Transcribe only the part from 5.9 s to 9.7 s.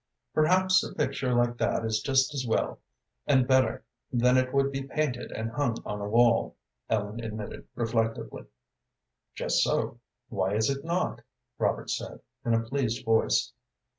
a wall," Ellen admitted, reflectively. "Just